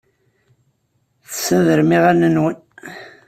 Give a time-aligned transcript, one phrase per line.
[1.27, 2.57] Tessadrem iɣallen-nwen.